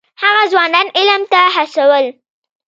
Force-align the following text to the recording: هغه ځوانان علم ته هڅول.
هغه 0.23 0.43
ځوانان 0.51 0.87
علم 0.99 1.21
ته 1.31 1.41
هڅول. 1.55 2.05